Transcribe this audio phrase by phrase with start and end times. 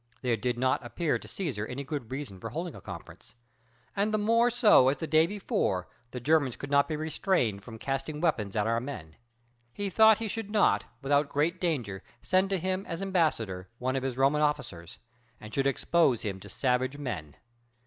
[0.23, 3.35] There did not appear to Cæsar any good reason for holding a conference;
[3.95, 7.77] and the more so as the day before, the Germans could not be restrained from
[7.77, 9.15] casting weapons at our men.
[9.71, 14.01] He thought he should not without great danger send to him as ambassador one of
[14.01, 14.97] his Roman officers,
[15.39, 17.35] and should expose him to savage men.